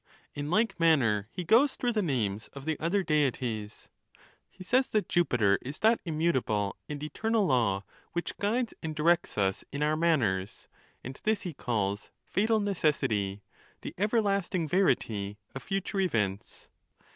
[0.33, 3.87] In like manner he goes through the names of the other Deities.
[4.49, 7.83] He says that Jupiter is that immutable and eternal law
[8.13, 10.67] which guides and directs us in our manners;
[11.03, 13.43] and this he calls fatal necessity,
[13.81, 16.69] the everlasting verity of future events.